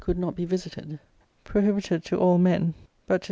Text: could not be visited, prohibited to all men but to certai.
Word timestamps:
could 0.01 0.17
not 0.17 0.35
be 0.35 0.45
visited, 0.45 0.97
prohibited 1.43 2.03
to 2.03 2.17
all 2.17 2.39
men 2.39 2.73
but 3.05 3.17
to 3.19 3.19
certai. 3.19 3.19